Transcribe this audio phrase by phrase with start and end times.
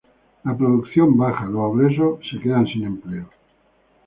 [0.45, 3.29] La producción baja, los obreros se quedan sin empleo.